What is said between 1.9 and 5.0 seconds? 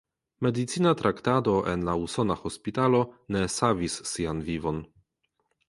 la usona hospitalo ne savis sian vivon.